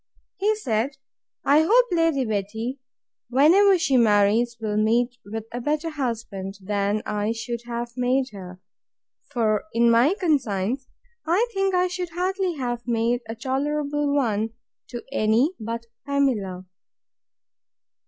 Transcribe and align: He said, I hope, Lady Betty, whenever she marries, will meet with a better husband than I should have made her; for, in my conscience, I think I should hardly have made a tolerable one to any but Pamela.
He 0.37 0.55
said, 0.55 0.97
I 1.45 1.59
hope, 1.61 1.85
Lady 1.91 2.25
Betty, 2.25 2.79
whenever 3.29 3.77
she 3.77 3.97
marries, 3.97 4.57
will 4.59 4.75
meet 4.75 5.15
with 5.23 5.43
a 5.53 5.61
better 5.61 5.91
husband 5.91 6.57
than 6.59 7.03
I 7.05 7.33
should 7.33 7.61
have 7.67 7.91
made 7.95 8.31
her; 8.31 8.59
for, 9.29 9.65
in 9.75 9.91
my 9.91 10.15
conscience, 10.19 10.87
I 11.27 11.47
think 11.53 11.75
I 11.75 11.87
should 11.87 12.09
hardly 12.15 12.55
have 12.55 12.87
made 12.87 13.21
a 13.29 13.35
tolerable 13.35 14.15
one 14.15 14.53
to 14.87 15.03
any 15.11 15.51
but 15.59 15.85
Pamela. 16.07 16.65